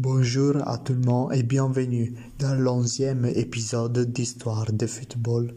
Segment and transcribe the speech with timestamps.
[0.00, 5.56] Bonjour à tout le monde et bienvenue dans l'onzième épisode d'Histoire de football.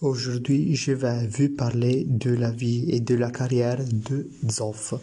[0.00, 4.94] Aujourd'hui, je vais vous parler de la vie et de la carrière de Zoff.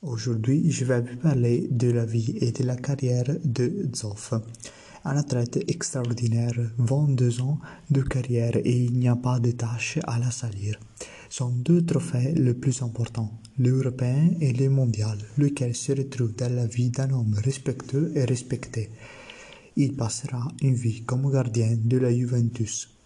[0.00, 4.32] Aujourd'hui, je vais vous parler de la vie et de la carrière de Zoff.
[5.04, 7.58] Un athlète extraordinaire, 22 ans
[7.90, 10.78] de carrière et il n'y a pas de tâche à la salir.
[11.30, 16.66] Son deux trophées les plus importants, l'européen et le mondial, lequel se retrouve dans la
[16.66, 18.90] vie d'un homme respectueux et respecté.
[19.76, 22.97] Il passera une vie comme gardien de la Juventus.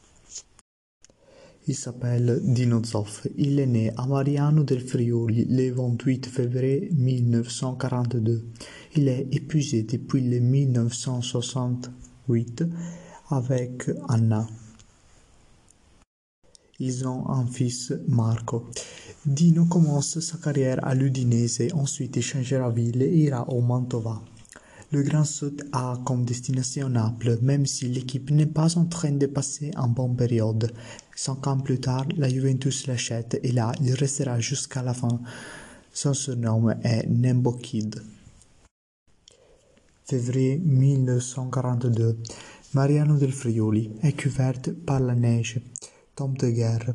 [1.69, 3.29] Il s'appelle Dino Zoff.
[3.37, 8.45] Il est né à Mariano del Friuli le 28 février 1942.
[8.97, 12.65] Il est épuisé depuis le 1968
[13.29, 14.49] avec Anna.
[16.81, 18.67] Ils ont un fils, Marco.
[19.25, 24.21] Dino commence sa carrière à l'Udinese, ensuite il changera ville et ira au Mantova.
[24.93, 29.25] Le Grand Sud a comme destination Naples, même si l'équipe n'est pas en train de
[29.25, 30.71] passer une bonne période.
[31.17, 35.19] Cinq ans plus tard, la Juventus l'achète et là, il restera jusqu'à la fin.
[35.95, 38.03] Son surnom est Nembo Kid.
[40.05, 42.19] Février 1942.
[42.75, 45.59] Mariano del Friuli est couverte par la neige,
[46.15, 46.93] tombe de guerre.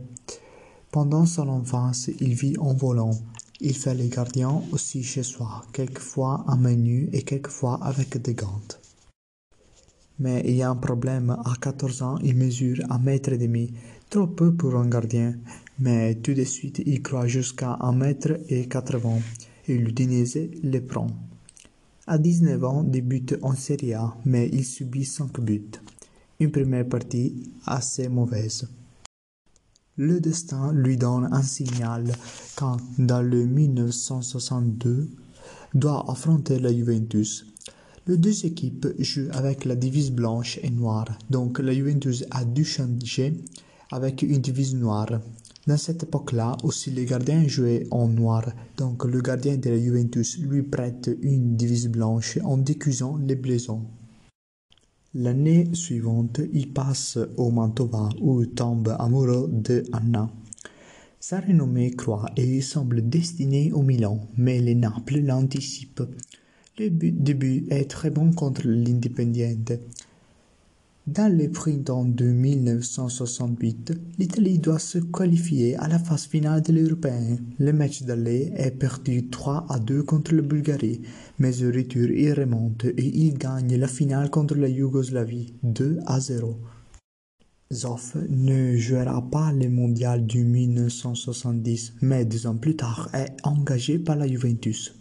[0.92, 3.18] Pendant son enfance, il vit en volant.
[3.60, 8.62] Il fait les gardiens aussi chez soi, quelquefois à menu et quelquefois avec des gants.
[10.20, 13.74] Mais il y a un problème, à 14 ans, il mesure un mètre et demi,
[14.10, 15.36] trop peu pour un gardien,
[15.80, 19.22] mais tout de suite il croit jusqu'à un mètre et quatre-vingts,
[19.68, 21.08] et l'Udinese le prend.
[22.06, 25.72] À 19 ans, débute en Serie A, mais il subit 5 buts.
[26.40, 28.68] Une première partie assez mauvaise.
[30.00, 32.04] Le destin lui donne un signal
[32.56, 35.10] quand, dans le 1962,
[35.74, 37.48] doit affronter la Juventus.
[38.06, 42.64] Les deux équipes jouent avec la divise blanche et noire, donc la Juventus a dû
[42.64, 43.44] changer
[43.92, 45.20] avec une divise noire.
[45.66, 48.46] Dans cette époque-là, aussi les gardiens jouaient en noir,
[48.78, 53.82] donc le gardien de la Juventus lui prête une divise blanche en décusant les blaisons.
[55.14, 60.30] L'année suivante, il passe au Mantova où il tombe amoureux de Anna.
[61.20, 66.04] Sa renommée croît et il semble destiné au Milan, mais les Naples l'anticipent.
[66.78, 69.72] Le début est très bon contre l'Independiente.
[71.08, 77.38] Dans le printemps de 1968, l'Italie doit se qualifier à la phase finale de l'Européen.
[77.60, 81.00] Le match d'aller est perdu 3 à 2 contre la Bulgarie,
[81.40, 86.20] mais au retour il remonte et il gagne la finale contre la Yougoslavie 2 à
[86.20, 86.58] 0.
[87.72, 93.98] Zoff ne jouera pas le mondial du 1970, mais deux ans plus tard est engagé
[93.98, 94.94] par la Juventus.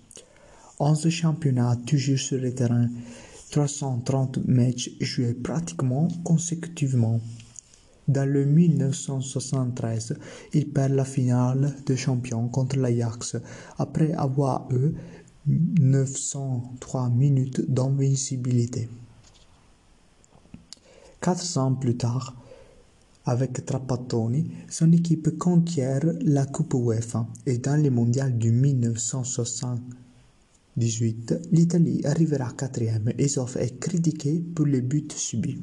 [0.78, 2.88] 11 championnats toujours sur le terrain,
[3.51, 7.21] 330 matchs joués pratiquement consécutivement.
[8.09, 10.17] Dans le 1973,
[10.53, 13.37] il perd la finale de champion contre l'Ajax
[13.79, 14.93] après avoir eu
[15.47, 18.89] 903 minutes d'invincibilité.
[21.21, 22.37] Quatre ans plus tard,
[23.25, 28.53] avec Trapattoni, son équipe conquiert la Coupe UEFA et dans le mondial du
[30.76, 35.62] 1978, l'Italie arrivera quatrième et Zoff est critiqué pour les buts subis.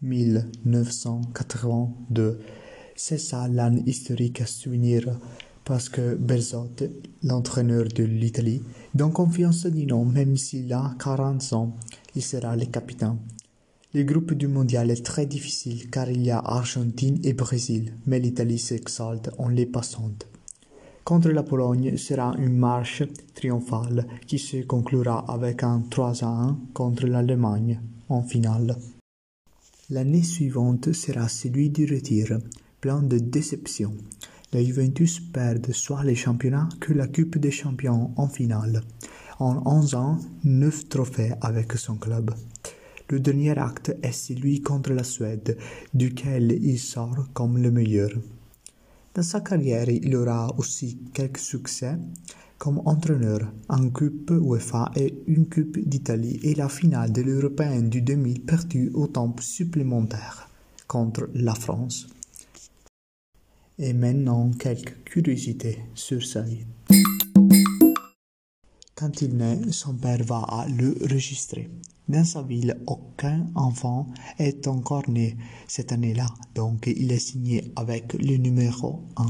[0.00, 2.38] 1982,
[2.96, 5.20] c'est ça l'année historique à souvenir
[5.66, 6.84] parce que Berzotte,
[7.22, 8.62] l'entraîneur de l'Italie,
[8.94, 11.76] donne confiance à Dino même s'il a 40 ans,
[12.16, 13.18] il sera le capitaine.
[13.92, 18.18] Le groupe du mondial est très difficile car il y a Argentine et Brésil, mais
[18.18, 20.14] l'Italie s'exalte en les passant.
[21.04, 23.02] Contre la Pologne sera une marche
[23.34, 28.76] triomphale qui se conclura avec un 3 à 1 contre l'Allemagne en finale.
[29.88, 32.38] L'année suivante sera celui du retire,
[32.80, 33.92] plein de déception.
[34.52, 38.82] La Juventus perd soit les championnats que la Coupe des champions en finale.
[39.38, 42.32] En 11 ans, 9 trophées avec son club.
[43.08, 45.56] Le dernier acte est celui contre la Suède,
[45.94, 48.10] duquel il sort comme le meilleur.
[49.14, 51.98] Dans sa carrière, il aura aussi quelques succès
[52.58, 53.40] comme entraîneur,
[53.70, 58.90] en Coupe UEFA et une Coupe d'Italie et la finale de l'Européen du 2000 perdue
[58.92, 60.48] au temps supplémentaire
[60.86, 62.06] contre la France.
[63.78, 66.66] Et maintenant quelques curiosités sur sa vie.
[68.94, 71.70] Quand il naît, son père va le registrer.
[72.10, 75.36] Dans sa ville, aucun enfant est encore né
[75.68, 76.26] cette année-là,
[76.56, 79.26] donc il est signé avec le numéro 1.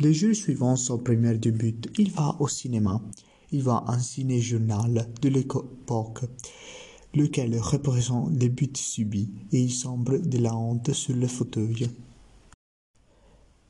[0.00, 3.02] Le jour suivant son premier début, il va au cinéma.
[3.52, 6.24] Il voit un ciné-journal de l'époque,
[7.14, 11.90] lequel représente les buts subis, et il semble de la honte sur le fauteuil.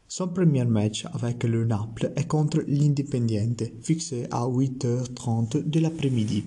[0.06, 6.44] Son premier match avec le Naples est contre l'Independiente, fixé à 8h30 de l'après-midi.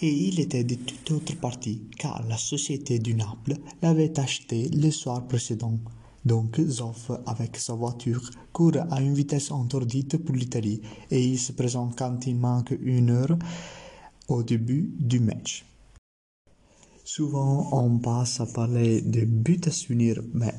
[0.00, 4.90] Et il était de toute autre partie, car la société du Naples l'avait acheté le
[4.90, 5.78] soir précédent.
[6.24, 10.80] Donc Zoff, avec sa voiture, court à une vitesse interdite pour l'Italie
[11.10, 13.38] et il se présente quand il manque une heure
[14.28, 15.66] au début du match.
[17.04, 20.54] Souvent, on passe à parler de buts à s'unir, mais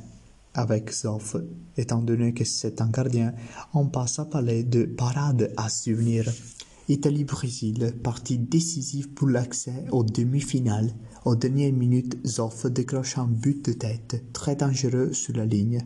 [0.54, 1.36] avec Zoff,
[1.76, 3.34] étant donné que c'est un gardien,
[3.74, 6.32] on passe à parler de parade à souvenir.
[6.88, 10.92] Italie-Brésil, partie décisive pour l'accès aux demi-finales.
[11.26, 15.80] Aux dernières minutes, Zoff décroche un but de tête, très dangereux sur la ligne.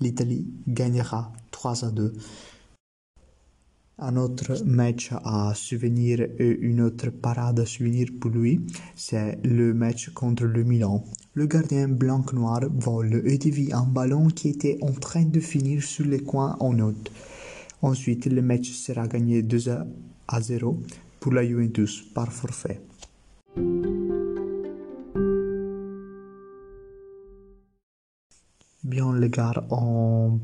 [0.00, 2.12] L'Italie gagnera 3 à 2.
[3.98, 8.60] Un autre match à souvenir et une autre parade à souvenir pour lui,
[8.94, 11.02] c'est le match contre le Milan.
[11.32, 16.04] Le gardien blanc-noir vole et dévie un ballon qui était en train de finir sur
[16.04, 17.10] les coins en note.
[17.80, 19.86] Ensuite, le match sera gagné 2 à
[20.40, 20.82] 0
[21.20, 22.80] pour la Juventus par forfait.
[28.84, 30.40] Bien les gars, on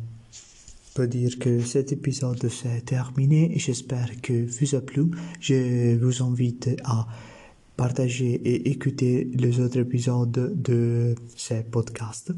[0.95, 5.11] peut dire que cet épisode s'est terminé j'espère que vous a plu.
[5.41, 7.07] Je vous invite à
[7.77, 12.33] partager et écouter les autres épisodes de ces podcasts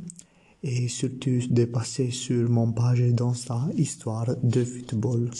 [0.62, 5.30] et surtout de passer sur mon page d'Insta Histoire de football.